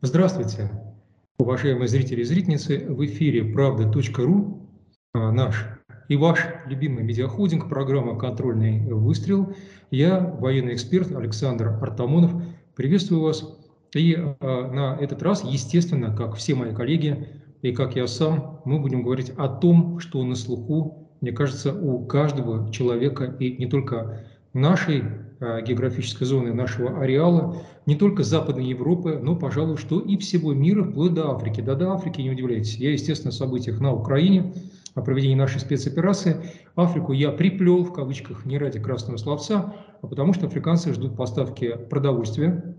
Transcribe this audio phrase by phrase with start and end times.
[0.00, 0.70] Здравствуйте,
[1.38, 2.86] уважаемые зрители и зрительницы.
[2.88, 4.70] В эфире правда.ру,
[5.12, 5.66] а, наш
[6.08, 9.56] и ваш любимый медиахолдинг, программа «Контрольный выстрел».
[9.90, 12.40] Я, военный эксперт Александр Артамонов,
[12.76, 13.58] приветствую вас.
[13.92, 18.78] И э, на этот раз, естественно, как все мои коллеги и как я сам, мы
[18.78, 24.24] будем говорить о том, что на слуху, мне кажется, у каждого человека и не только
[24.52, 25.02] нашей
[25.40, 31.14] географической зоны нашего ареала, не только Западной Европы, но, пожалуй, что и всего мира, вплоть
[31.14, 31.60] до Африки.
[31.60, 32.76] Да, до Африки, не удивляйтесь.
[32.76, 34.52] Я, естественно, о событиях на Украине,
[34.94, 36.36] о проведении нашей спецоперации.
[36.74, 41.76] Африку я приплел, в кавычках, не ради красного словца, а потому что африканцы ждут поставки
[41.88, 42.76] продовольствия,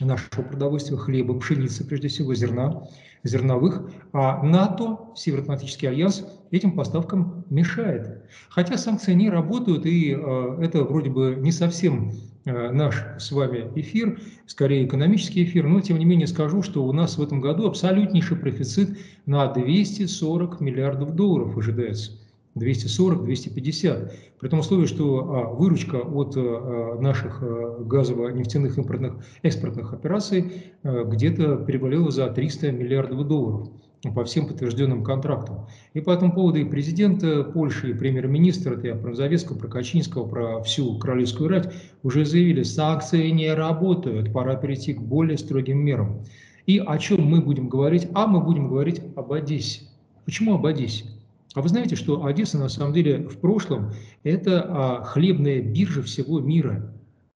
[0.00, 2.84] нашего продовольствия, хлеба, пшеницы, прежде всего, зерна,
[3.24, 8.22] зерновых, а НАТО, Североатлантический альянс, этим поставкам мешает.
[8.48, 12.12] Хотя санкции не работают, и э, это вроде бы не совсем
[12.44, 16.92] э, наш с вами эфир, скорее экономический эфир, но тем не менее скажу, что у
[16.92, 22.12] нас в этом году абсолютнейший профицит на 240 миллиардов долларов ожидается.
[22.58, 24.12] 240-250.
[24.40, 31.56] При том условии, что а, выручка от а, наших а, газово-нефтяных импортных экспортных операций где-то
[31.56, 33.68] перевалила за 300 миллиардов долларов
[34.14, 35.66] по всем подтвержденным контрактам.
[35.92, 40.28] И по этому поводу и президент Польши, и премьер-министр, это я про Назовецкого, про Качинского,
[40.28, 41.72] про всю королевскую рать,
[42.04, 46.22] уже заявили, санкции не работают, пора перейти к более строгим мерам.
[46.68, 48.08] И о чем мы будем говорить?
[48.12, 49.80] А мы будем говорить об Одессе.
[50.26, 51.06] Почему об Одессе?
[51.54, 56.40] А вы знаете, что Одесса на самом деле в прошлом это а, хлебная биржа всего
[56.40, 56.92] мира.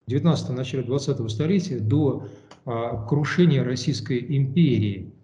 [0.06, 2.26] В 19 начале 20-го столетия до
[2.64, 5.14] а, крушения Российской империи.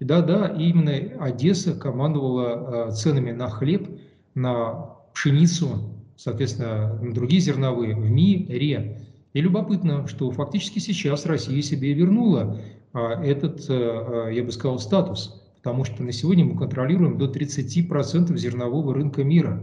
[0.00, 3.88] Да-да, именно Одесса командовала а, ценами на хлеб,
[4.34, 9.08] на пшеницу, соответственно, на другие зерновые в мире.
[9.32, 12.60] И любопытно, что фактически сейчас Россия себе вернула
[12.92, 19.24] этот, я бы сказал, статус потому что на сегодня мы контролируем до 30% зернового рынка
[19.24, 19.62] мира.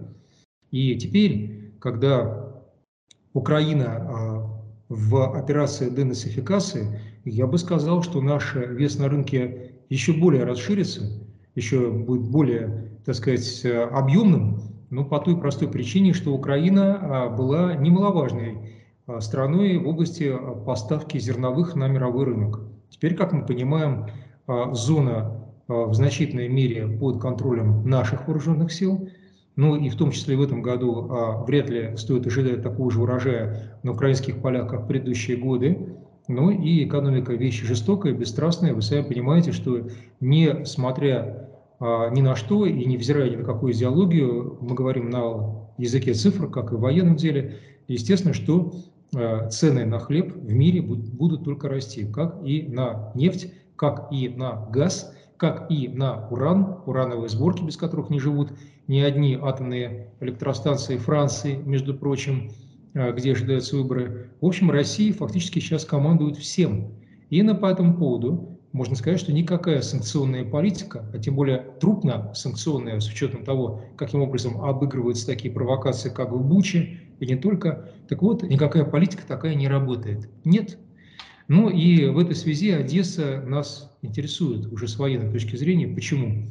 [0.72, 2.56] И теперь, когда
[3.34, 10.44] Украина а, в операции денацификации, я бы сказал, что наш вес на рынке еще более
[10.44, 11.04] расширится,
[11.54, 14.60] еще будет более, так сказать, объемным,
[14.90, 18.58] но по той простой причине, что Украина а, была немаловажной
[19.06, 20.36] а, страной в области
[20.66, 22.62] поставки зерновых на мировой рынок.
[22.90, 24.08] Теперь, как мы понимаем,
[24.74, 29.10] зона в значительной мере под контролем наших вооруженных сил.
[29.56, 33.02] Ну и в том числе в этом году а, вряд ли стоит ожидать такого же
[33.02, 35.98] урожая на украинских полях, как в предыдущие годы.
[36.28, 38.74] Ну и экономика вещь жестокая, бесстрастная.
[38.74, 39.88] Вы сами понимаете, что
[40.22, 41.50] несмотря
[41.80, 46.48] а, ни на что и невзирая ни на какую идеологию, мы говорим на языке цифр,
[46.50, 47.58] как и в военном деле,
[47.88, 48.74] естественно, что
[49.14, 54.30] а, цены на хлеб в мире будут только расти, как и на нефть, как и
[54.30, 58.54] на газ– как и на уран, урановые сборки, без которых не живут
[58.88, 62.52] ни одни атомные электростанции Франции, между прочим,
[62.94, 64.30] а, где ожидаются выборы.
[64.40, 66.92] В общем, Россия фактически сейчас командует всем.
[67.32, 73.00] И на по этому поводу можно сказать, что никакая санкционная политика, а тем более трупно-санкционная,
[73.00, 78.22] с учетом того, каким образом обыгрываются такие провокации, как в Буче, и не только, так
[78.22, 80.30] вот, никакая политика такая не работает.
[80.44, 80.78] Нет,
[81.48, 85.88] ну и в этой связи Одесса нас интересует уже с военной точки зрения.
[85.88, 86.48] Почему?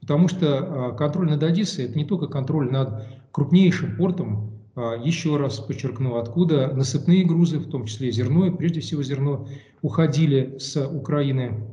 [0.00, 5.36] Потому что а, контроль над Одессой– это не только контроль над крупнейшим портом, а, еще
[5.36, 9.48] раз подчеркну, откуда насыпные грузы, в том числе зерно, и прежде всего зерно,
[9.82, 11.64] уходили с Украины.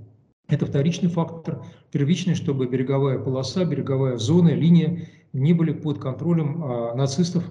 [0.47, 1.65] Это вторичный фактор.
[1.91, 7.43] Первичный, чтобы береговая полоса, береговая зона, линия не были под контролем а, нацистов,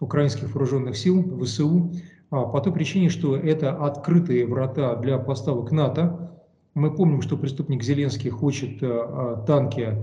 [0.00, 1.92] украинских вооруженных сил, ВСУ,
[2.30, 6.37] по той причине, что это открытые врата для поставок НАТО.
[6.78, 9.96] Мы помним, что преступник Зеленский хочет э, а, танки,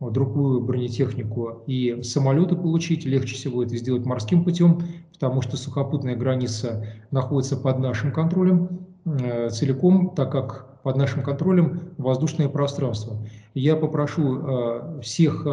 [0.00, 3.04] другую бронетехнику и самолеты получить.
[3.04, 4.82] Легче всего это сделать морским путем,
[5.12, 11.92] потому что сухопутная граница находится под нашим контролем э, целиком, так как под нашим контролем
[11.98, 13.16] воздушное пространство.
[13.54, 15.46] Я попрошу э, всех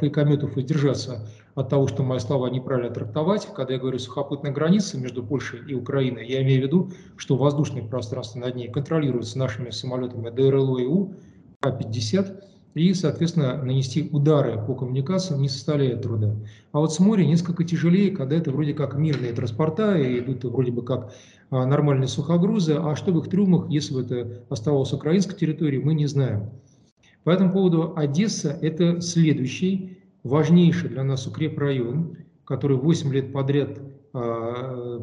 [0.00, 3.48] фейкометов воздержаться от того, что мои слова неправильно трактовать.
[3.54, 7.86] Когда я говорю сухопутная граница между Польшей и Украиной, я имею в виду, что воздушное
[7.86, 11.14] пространство над ней контролируется нашими самолетами ДРЛО и У,
[11.60, 12.42] А-50,
[12.74, 16.34] и, соответственно, нанести удары по коммуникациям не составляет труда.
[16.72, 20.72] А вот с моря несколько тяжелее, когда это вроде как мирные транспорта, и идут вроде
[20.72, 21.14] бы как
[21.50, 25.94] а, нормальные сухогрузы, а что в их трюмах, если бы это оставалось украинской территорией, мы
[25.94, 26.50] не знаем.
[27.22, 33.78] По этому поводу Одесса– это следующий важнейший для нас укрепрайон, который 8 лет подряд
[34.12, 34.98] а,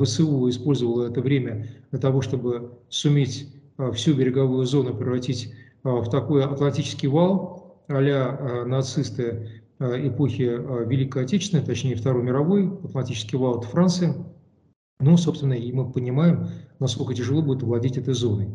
[0.00, 3.48] ВСУ использовал это время для того, чтобы суметь
[3.94, 5.52] всю береговую зону превратить
[5.96, 10.42] в такой атлантический вал а нацисты эпохи
[10.86, 14.14] Великой Отечественной, точнее Второй мировой, Атлантический вал– это Франция.
[15.00, 16.48] Ну, собственно, и мы понимаем,
[16.80, 18.50] насколько тяжело будет владеть этой зоной.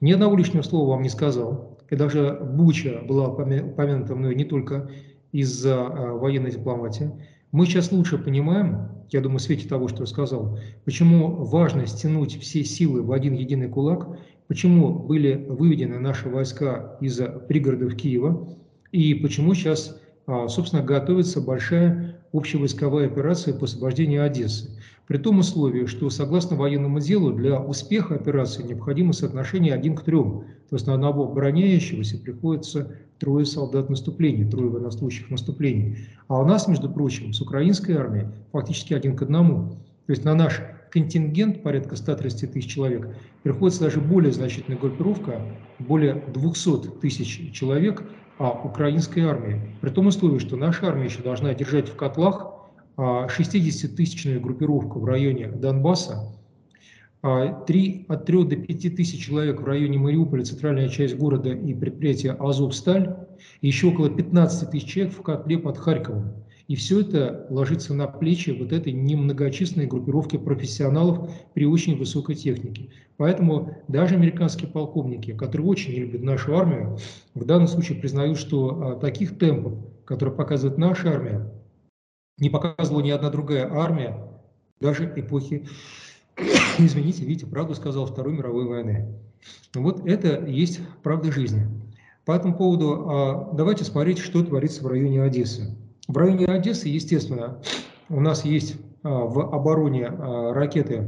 [0.00, 1.78] Ни одного лишнего слова вам не сказал.
[1.88, 4.90] И даже Буча была упомянута мной не только
[5.32, 7.12] из-за военной дипломатии.
[7.52, 12.40] Мы сейчас лучше понимаем, я думаю, в свете того, что я сказал, почему важно стянуть
[12.40, 18.56] все силы в один единый кулак, почему были выведены наши войска из пригородов Киева,
[18.92, 24.70] и почему сейчас, а, собственно, готовится большая общевойсковая операция по освобождению Одессы.
[25.06, 30.44] При том условии, что согласно военному делу для успеха операции необходимо соотношение один к трем.
[30.68, 35.98] То есть на одного обороняющегося приходится трое солдат наступления, трое военнослужащих наступлений.
[36.26, 39.76] А у нас, между прочим, с украинской армией фактически один к одному.
[40.06, 40.60] То есть на наш
[40.96, 45.42] контингент, порядка 130 тысяч человек, приходится даже более значительная группировка,
[45.78, 48.02] более 200 тысяч человек,
[48.38, 49.60] а украинской армии.
[49.82, 52.50] При том условии, что наша армия еще должна держать в котлах
[52.96, 56.32] 60-тысячная группировка в районе Донбасса,
[57.20, 62.32] 3, от 3 до 5 тысяч человек в районе Мариуполя, центральная часть города и предприятие
[62.32, 63.16] «Азовсталь»,
[63.60, 66.45] и еще около 15 тысяч человек в котле под Харьковом.
[66.68, 72.90] И все это ложится на плечи вот этой немногочисленной группировки профессионалов при очень высокой технике.
[73.16, 76.98] Поэтому даже американские полковники, которые очень любят нашу армию,
[77.34, 79.74] в данном случае признают, что а, таких темпов,
[80.04, 81.52] которые показывает наша армия,
[82.38, 84.28] не показывала ни одна другая армия,
[84.80, 85.66] даже эпохи,
[86.78, 89.14] извините, видите, правду сказал Второй мировой войны.
[89.72, 91.66] Вот это есть правда жизни.
[92.24, 95.76] По этому поводу а, давайте смотреть, что творится в районе Одессы.
[96.08, 97.58] В районе Одессы, естественно,
[98.08, 101.04] у нас есть а, в обороне а, ракеты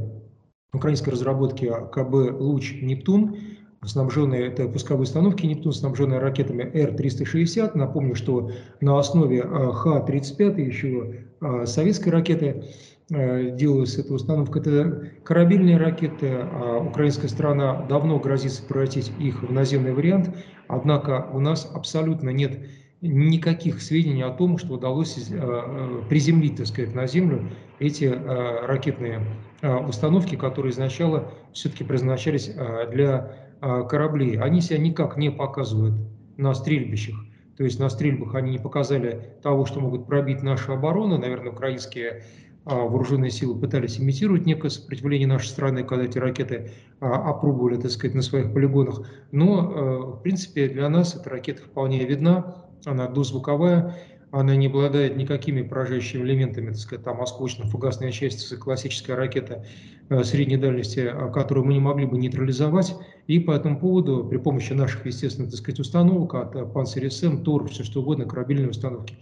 [0.73, 3.37] украинской разработки КБ «Луч Нептун»,
[3.83, 7.71] снабженные, это пусковые установки «Нептун», снабженные ракетами Р-360.
[7.75, 8.51] Напомню, что
[8.81, 11.25] на основе а, Х-35 еще
[11.65, 12.65] советской ракеты
[13.09, 14.59] делалась эта установка.
[14.59, 16.45] Это корабельные ракеты.
[16.89, 20.35] Украинская страна давно грозится превратить их в наземный вариант.
[20.67, 22.59] Однако у нас абсолютно нет
[23.01, 25.15] никаких сведений о том, что удалось
[26.09, 27.49] приземлить, так сказать, на Землю
[27.79, 29.21] эти ракетные
[29.87, 32.51] установки, которые изначально все-таки предназначались
[32.91, 35.95] для кораблей, они себя никак не показывают
[36.37, 37.15] на стрельбищах.
[37.57, 41.17] То есть на стрельбах они не показали того, что могут пробить нашу оборону.
[41.17, 42.23] Наверное, украинские
[42.63, 48.21] вооруженные силы пытались имитировать некое сопротивление нашей страны, когда эти ракеты опробовали, так сказать, на
[48.21, 49.01] своих полигонах.
[49.31, 52.55] Но, в принципе, для нас эта ракета вполне видна,
[52.85, 53.95] она дозвуковая,
[54.31, 59.65] она не обладает никакими поражающими элементами, так сказать, там осколочно-фугасная часть, классическая ракета
[60.09, 62.95] э, средней дальности, э, которую мы не могли бы нейтрализовать.
[63.27, 67.69] И по этому поводу при помощи наших, естественно, так сказать, установок от э, Панцирь-СМ, ТОР,
[67.69, 69.17] все что угодно, корабельные установки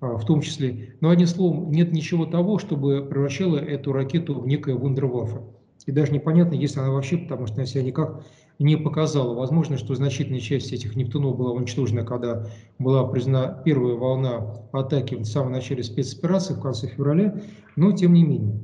[0.00, 0.96] в том числе.
[1.00, 5.42] Но, одним словом, нет ничего того, чтобы превращало эту ракету в некое вундерваффе.
[5.86, 8.24] И даже непонятно, если она вообще, потому что она себя никак
[8.58, 9.34] не показала.
[9.34, 12.46] Возможно, что значительная часть этих Нептунов была уничтожена, когда
[12.78, 17.40] была признана первая волна атаки в самом начале спецоперации в конце февраля,
[17.76, 18.60] но тем не менее.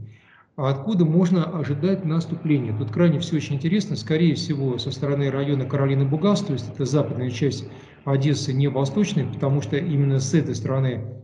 [0.56, 2.76] А откуда можно ожидать наступления?
[2.76, 3.94] Тут крайне все очень интересно.
[3.94, 7.64] Скорее всего, со стороны района Каролины Бугас, то есть это западная часть
[8.04, 11.17] Одессы, не восточная, потому что именно с этой стороны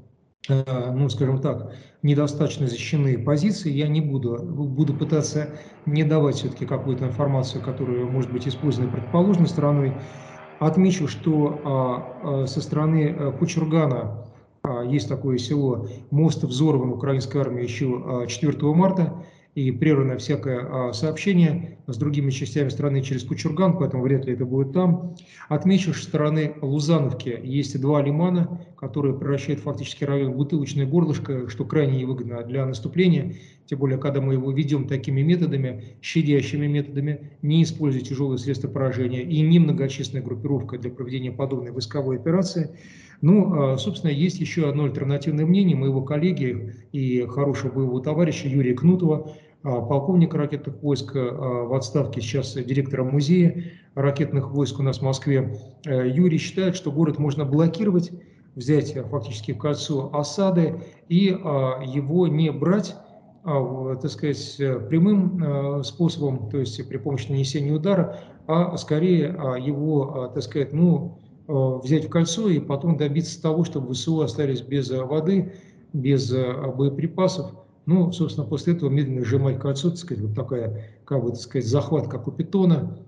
[0.48, 1.72] ну, скажем так,
[2.02, 5.48] недостаточно защищенные позиции, я не буду, буду пытаться
[5.86, 9.94] не давать все-таки какую-то информацию, которая может быть использована предположенной стороной.
[10.60, 14.24] Отмечу, что а, а, со стороны э, Кучургана
[14.62, 19.24] а, есть такое село, мост взорван украинской армией еще 4 марта,
[19.54, 24.72] и прервано всякое сообщение с другими частями страны через Кучурган, поэтому вряд ли это будет
[24.72, 25.16] там.
[25.48, 31.64] Отмечу, что стороны Лузановки есть два лимана, которые превращают фактически район в бутылочное горлышко, что
[31.64, 33.34] крайне невыгодно для наступления,
[33.66, 39.22] тем более, когда мы его ведем такими методами, щадящими методами, не используя тяжелые средства поражения
[39.22, 42.70] и немногочисленная группировка для проведения подобной войсковой операции.
[43.22, 48.74] Ну, а, собственно, есть еще одно альтернативное мнение моего коллеги и хорошего боевого товарища Юрия
[48.74, 49.32] Кнутова,
[49.64, 55.02] а, полковника ракетных войск а, в отставке, сейчас директора музея ракетных войск у нас в
[55.02, 55.58] Москве.
[55.84, 58.12] Э, Юрий считает, что город можно блокировать,
[58.54, 62.94] взять фактически в кольцо осады и его не брать,
[63.42, 64.56] так сказать,
[64.88, 71.78] прямым способом, то есть при помощи нанесения удара, а скорее его, так сказать, ну, Э,
[71.82, 75.52] взять в кольцо и потом добиться того, чтобы ВСУ остались без э, воды,
[75.92, 77.52] без э, боеприпасов.
[77.86, 81.66] Ну, собственно, после этого медленно сжимать кольцо, так сказать, вот такая, как бы, так сказать,
[81.66, 82.98] захват, как у питона.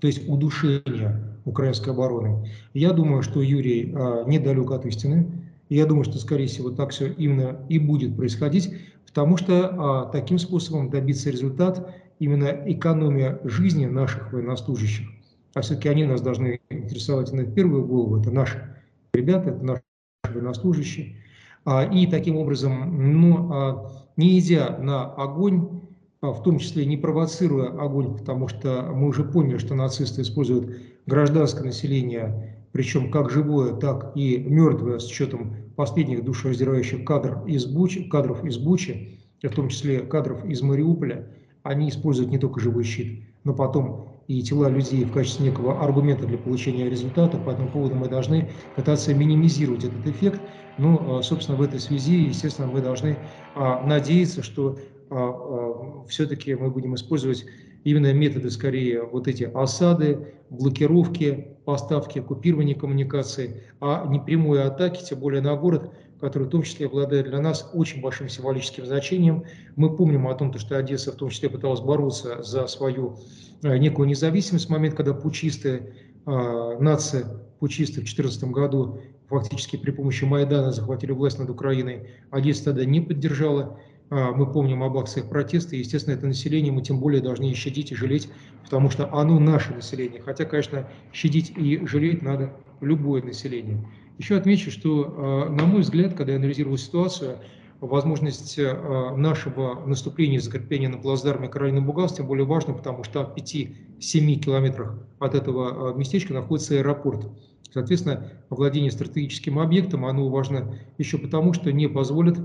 [0.00, 2.48] то есть удушение украинской обороны.
[2.74, 5.50] Я думаю, что Юрий а, недалек от истины.
[5.68, 8.72] Я думаю, что, скорее всего, так все именно и будет происходить,
[9.06, 15.08] потому что а, таким способом добиться результат именно экономия жизни наших военнослужащих.
[15.54, 18.74] А все-таки они нас должны интересовать на первую голову, это наши
[19.12, 19.82] ребята, это наши
[20.24, 21.16] военнослужащие.
[21.64, 25.82] А, и таким образом, ну, а, не идя на огонь,
[26.20, 30.76] а, в том числе не провоцируя огонь, потому что мы уже поняли, что нацисты используют
[31.06, 38.04] гражданское население, причем как живое, так и мертвое, с учетом последних душераздирающих кадров из Бучи,
[38.04, 41.28] кадров из Бучи, в том числе кадров из Мариуполя,
[41.62, 46.26] они используют не только живой щит, но потом и тела людей в качестве некого аргумента
[46.26, 47.36] для получения результата.
[47.36, 50.40] По этому поводу мы должны пытаться минимизировать этот эффект.
[50.78, 53.16] Ну, собственно, в этой связи, естественно, мы должны
[53.54, 54.76] надеяться, что
[55.10, 57.44] а, а, все-таки мы будем использовать
[57.84, 65.20] именно методы, скорее, вот эти осады, блокировки, поставки, оккупирования коммуникации, а не прямые атаки, тем
[65.20, 65.92] более на город,
[66.24, 69.44] который в том числе обладает для нас очень большим символическим значением.
[69.76, 73.18] Мы помним о том, что Одесса в том числе пыталась бороться за свою
[73.62, 75.92] а, некую независимость в момент, когда пучистые,
[76.24, 77.26] нация
[77.60, 82.08] пучисты в 2014 году фактически при помощи Майдана захватили власть над Украиной.
[82.30, 83.78] Одесса тогда не поддержала
[84.08, 87.54] а, мы помним об акциях протеста, и, естественно, это население мы тем более должны и
[87.54, 88.30] щадить, и жалеть,
[88.62, 90.22] потому что оно наше население.
[90.22, 93.84] Хотя, конечно, щадить и жалеть надо любое население.
[94.18, 97.38] Еще отмечу, что, а, на мой взгляд, когда я анализировал ситуацию,
[97.80, 103.24] возможность а, нашего наступления и закрепления на плацдарме Каролина Бугас тем более важно, потому что
[103.24, 107.26] в 5-7 километрах от этого местечка находится аэропорт.
[107.72, 112.38] Соответственно, владение стратегическим объектом, оно важно еще потому, что не позволит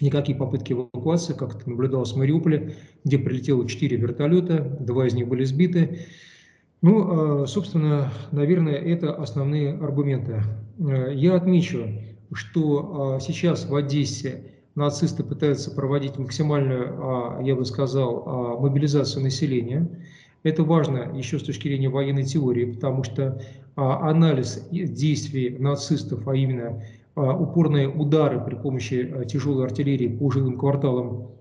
[0.00, 5.28] никакие попытки эвакуации, как это наблюдалось в Мариуполе, где прилетело 4 вертолета, два из них
[5.28, 6.06] были сбиты.
[6.86, 10.42] Ну, а, собственно, наверное, это основные аргументы.
[10.78, 11.88] Э, я отмечу,
[12.32, 19.88] что а, сейчас в Одессе нацисты пытаются проводить максимальную, а, я бы сказал, мобилизацию населения.
[20.44, 23.42] Это важно еще с точки зрения военной теории, потому что
[23.74, 26.84] анализ действий нацистов, а именно
[27.16, 31.32] упорные удары при помощи а, тяжелой артиллерии по жилым кварталам,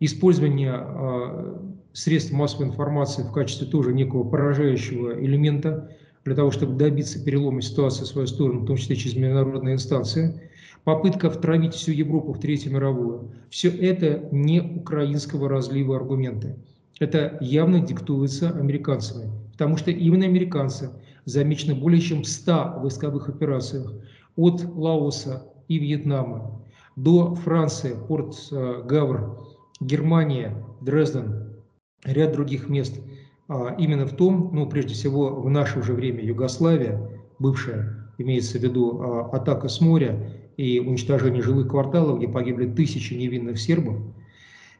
[0.00, 5.90] использование а, средств массовой информации в качестве тоже некого поражающего элемента
[6.24, 10.50] для того, чтобы добиться перелома ситуации в свою сторону, в том числе через международные инстанции,
[10.84, 13.30] попытка втравить всю Европу в Третью мировую.
[13.48, 16.56] Все это не украинского разлива аргументы.
[16.98, 20.90] Это явно диктуется американцами, потому что именно американцы
[21.24, 23.92] замечены более чем в 100 войсковых операциях,
[24.36, 26.62] от Лаоса и Вьетнама
[26.96, 29.38] до Франции, порт э, Гавр,
[29.80, 31.56] Германия, Дрезден,
[32.04, 33.00] ряд других мест.
[33.48, 38.62] А, именно в том, ну, прежде всего, в наше уже время Югославия, бывшая, имеется в
[38.62, 43.96] виду а, атака с моря и уничтожение жилых кварталов, где погибли тысячи невинных сербов.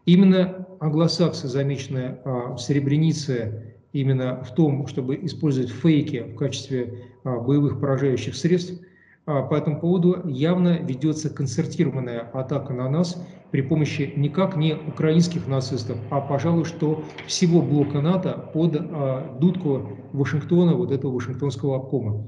[0.07, 7.81] Именно англосаксы, замеченные а, в Сребренице, именно в том, чтобы использовать фейки в качестве боевых
[7.81, 8.81] поражающих средств–
[9.27, 15.99] по этому поводу явно ведется концертированная атака на нас при помощи никак не украинских нацистов,
[16.11, 22.25] а, пожалуй, что всего блока НАТО под а, дудку Вашингтона, вот этого Вашингтонского обкома.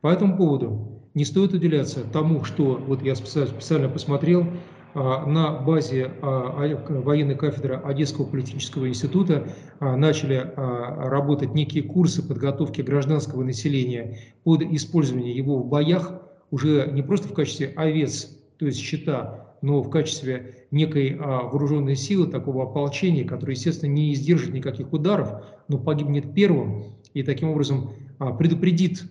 [0.00, 4.46] По этому поводу не стоит уделяться тому, что, вот я специально посмотрел, а,
[4.94, 9.48] на базе а, военной кафедры Одесского политического института
[9.80, 16.20] а, начали работать некие курсы подготовки гражданского населения под использование его в боях
[16.50, 22.26] уже не просто в качестве овец, то есть щита, но в качестве некой вооруженной силы,
[22.26, 27.92] такого ополчения, которое, естественно, не издержит никаких ударов, но погибнет первым и таким образом
[28.38, 29.04] предупредит,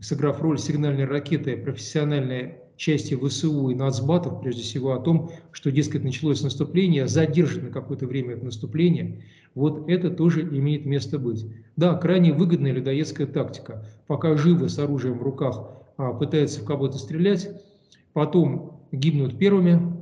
[0.00, 6.04] сыграв роль сигнальной ракеты, профессиональные части ВСУ и нацбатов, прежде всего о том, что, дескать,
[6.04, 11.44] началось наступление, задержит какое-то время это наступление, вот это тоже имеет место быть.
[11.76, 13.84] Да, крайне выгодная людоедская тактика.
[14.06, 17.50] Пока живы с оружием в руках а, пытаются в кого-то стрелять,
[18.12, 19.98] потом гибнут первыми,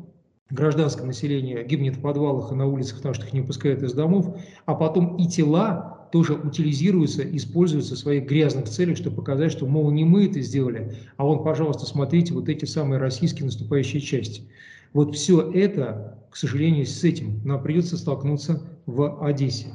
[0.51, 4.37] гражданское население гибнет в подвалах и на улицах, потому что их не пускают из домов,
[4.67, 9.91] а потом и тела тоже утилизируется, используется в своих грязных целях, чтобы показать, что, мол,
[9.91, 14.43] не мы это сделали, а вон, пожалуйста, смотрите, вот эти самые российские наступающие части.
[14.93, 19.69] Вот все это, к сожалению, с этим нам придется столкнуться в Одессе.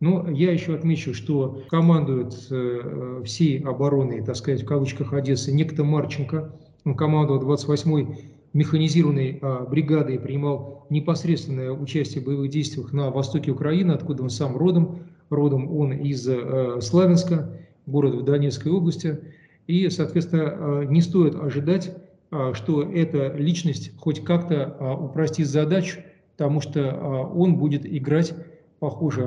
[0.00, 5.84] Но я еще отмечу, что командует э, всей обороной, так сказать, в кавычках Одессы, некто
[5.84, 6.52] Марченко.
[6.84, 13.92] Он командовал 28-й механизированной э, бригадой, принимал непосредственное участие в боевых действиях на востоке Украины,
[13.92, 15.00] откуда он сам родом,
[15.34, 19.18] родом он из э, Славянска, города в Донецкой области.
[19.66, 21.96] И, соответственно, не стоит ожидать,
[22.52, 26.00] что эта личность хоть как-то упростит задачу,
[26.36, 28.34] потому что он будет играть,
[28.78, 29.22] похоже,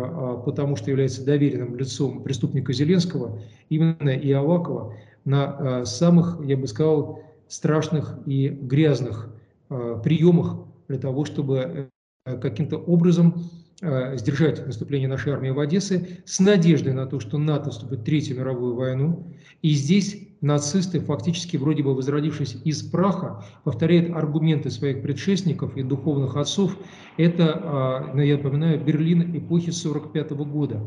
[0.46, 4.94] потому что является доверенным лицом преступника Зеленского, именно и Авакова,
[5.26, 9.30] на самых, я бы сказал, страшных и грязных
[9.70, 11.90] приемах для того, чтобы
[12.26, 13.40] э, каким-то образом э,
[13.80, 18.38] сдержать наступление нашей армии в Одессе с надеждой на то, что НАТО вступит в Третью
[18.38, 19.34] мировую войну.
[19.62, 26.36] И здесь нацисты, фактически вроде бы возродившись из праха, повторяют аргументы своих предшественников и духовных
[26.36, 26.78] отцов.
[27.18, 30.82] Это, а, ну, я напоминаю, Берлин эпохи 1945 года.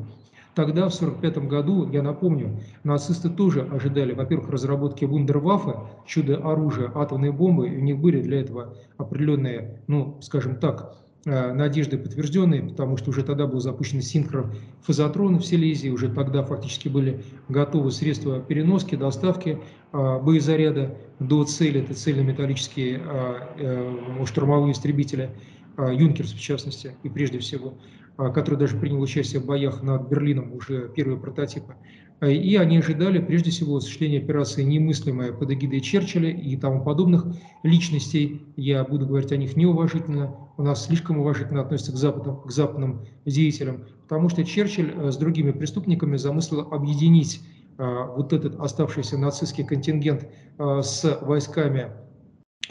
[0.55, 7.69] Тогда, в 1945 году, я напомню, нацисты тоже ожидали, во-первых, разработки вундерваффе, чудо-оружия, атомной бомбы,
[7.69, 13.11] и у них были для этого определенные, ну, скажем так, э, надежды подтвержденные, потому что
[13.11, 19.59] уже тогда был запущен синхрофазотрон в Силезии, уже тогда фактически были готовы средства переноски, доставки
[19.93, 25.31] э, боезаряда до цели, это цельнометаллические э, штурмовые истребители,
[25.79, 27.75] Юнкерс в частности, и прежде всего.
[28.21, 31.75] А, который даже принял участие в боях над Берлином, уже первые прототипы.
[32.21, 37.25] А, и они ожидали, прежде всего, осуществления операции немыслимая под эгидой Черчилля и тому подобных
[37.63, 38.43] личностей.
[38.57, 40.37] Я буду говорить о них неуважительно.
[40.59, 45.17] У нас слишком уважительно относятся к, западным, к западным деятелям, потому что Черчилль э, с
[45.17, 47.41] другими преступниками замыслил объединить
[47.79, 51.93] вот этот оставшийся нацистский контингент с войсками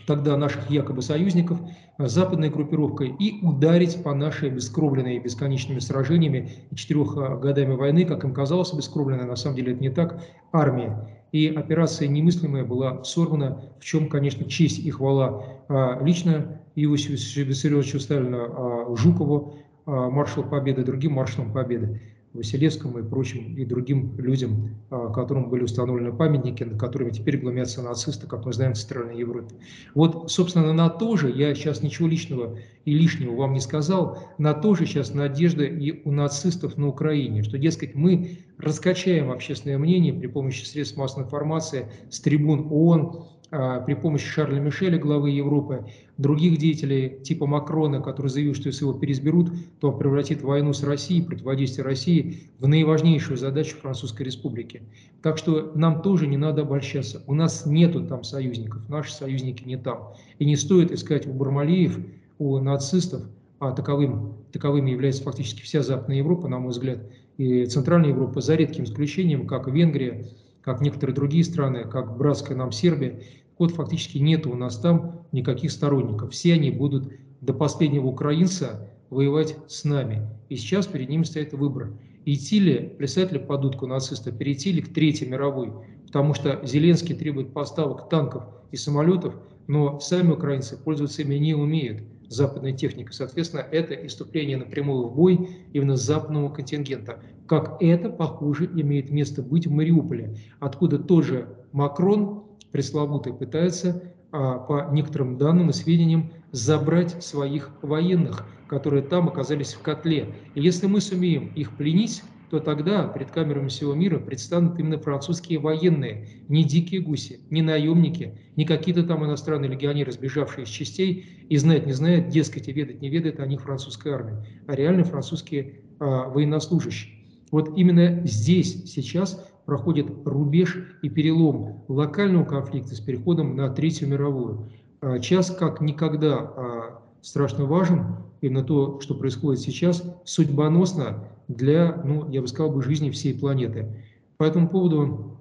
[0.06, 1.60] тогда наших якобы союзников,
[1.98, 8.06] э, западной группировкой, и ударить по нашей бескровленной бесконечными сражениями и четырех э, годами войны,
[8.06, 10.92] как им казалось, бескровленной, на самом деле это не так, армии.
[11.32, 18.00] И операция немыслимая была сорвана, в чем, конечно, честь и хвала а, лично Иосифу Виссарионовичу
[18.00, 22.02] Сталину, а, Жукову, а, маршалу Победы, другим маршалам Победы.
[22.34, 27.82] Василевскому и прочим, и другим людям, а, которым были установлены памятники, над которыми теперь глумятся
[27.82, 29.56] нацисты, как мы знаем, в Центральной Европе.
[29.96, 34.54] Вот, собственно, на то же, я сейчас ничего личного и лишнего вам не сказал, на
[34.54, 40.14] то же сейчас надежда и у нацистов на Украине, что, дескать, мы раскачаем общественное мнение
[40.14, 45.86] при помощи средств массовой информации с трибун ООН, при помощи Шарля Мишеля, главы Европы,
[46.18, 50.84] других деятелей типа Макрона, который заявил, что если его переизберут, то он превратит войну с
[50.84, 54.84] Россией, противодействие России в наиважнейшую задачу Французской Республики.
[55.24, 57.24] Так что нам тоже не надо обольщаться.
[57.26, 60.14] У нас нету там союзников, наши союзники не там.
[60.38, 62.00] И не стоит искать у Бармалеев,
[62.38, 63.24] у нацистов,
[63.60, 67.00] а таковым, таковыми является фактически вся Западная Европа, на мой взгляд,
[67.38, 70.28] и Центральная Европа, за редким исключением, как Венгрия,
[70.62, 73.22] как некоторые другие страны, как братская нам Сербия,
[73.58, 76.32] вот фактически нет у нас там никаких сторонников.
[76.32, 80.30] Все они будут до последнего украинца воевать с нами.
[80.50, 81.94] И сейчас перед ними стоит выбор.
[82.26, 85.74] Идти ли, плясать ли под дудку нациста, перейти ли к Третьей мировой.
[86.06, 89.36] Потому что Зеленский требует поставок танков и самолетов,
[89.68, 93.14] но сами украинцы пользоваться ими не умеют западной техникой.
[93.14, 97.20] Соответственно, это иступление напрямую в бой именно западного контингента.
[97.48, 104.90] Как это, похоже, имеет место быть в Мариуполе, откуда тоже Макрон пресловутый пытается, а, по
[104.92, 110.36] некоторым данным и сведениям, забрать своих военных, которые там оказались в котле.
[110.54, 115.60] И если мы сумеем их пленить, то тогда перед камерами всего мира предстанут именно французские
[115.60, 121.58] военные, не дикие гуси, не наемники, не какие-то там иностранные легионеры, сбежавшие из частей и
[121.58, 125.82] знать не знают, дескать, и ведать не ведает о них французская армия, а реально французские
[126.00, 127.14] а, военнослужащие.
[127.52, 134.72] Вот именно здесь сейчас проходит рубеж и перелом локального конфликта с переходом на Третью мировую.
[135.02, 142.30] А, час как никогда а, страшно важен, именно то, что происходит сейчас, судьбоносно для, ну,
[142.30, 144.06] я бы сказал, бы, жизни всей планеты.
[144.38, 145.36] По этому поводу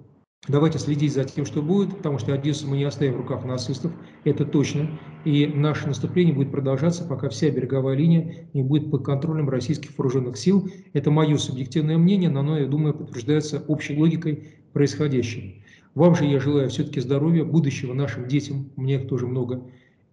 [0.47, 3.91] Давайте следить за тем, что будет, потому что Одессу мы не оставим в руках нацистов,
[4.23, 4.97] это точно.
[5.25, 10.37] И наше наступление будет продолжаться, пока вся береговая линия не будет под контролем российских вооруженных
[10.37, 10.67] сил.
[10.93, 15.53] Это мое субъективное мнение, но оно, я думаю, подтверждается общей логикой происходящего.
[15.93, 19.61] Вам же я желаю все-таки здоровья, будущего нашим детям, меня их тоже много.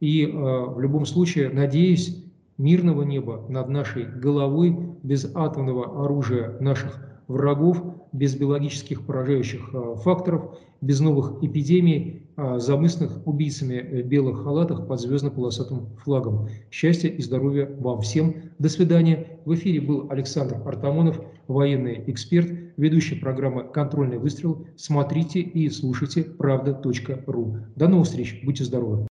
[0.00, 2.26] И э, в любом случае, надеюсь,
[2.59, 10.59] мирного неба над нашей головой, без атомного оружия наших врагов, без биологических поражающих а, факторов,
[10.81, 16.49] без новых эпидемий, а, замысленных убийцами в белых халатах под звездно-полосатым флагом.
[16.71, 18.35] Счастья и здоровья вам всем.
[18.59, 19.38] До свидания.
[19.45, 24.66] В эфире был Александр Артамонов, военный эксперт, ведущий программы «Контрольный выстрел».
[24.77, 27.57] Смотрите и слушайте правда.ру.
[27.75, 28.40] До новых встреч.
[28.45, 29.05] Будьте здоровы.